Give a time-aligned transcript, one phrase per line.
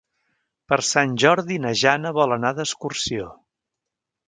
[0.71, 3.31] Per Sant Jordi na Jana vol anar d'excursió.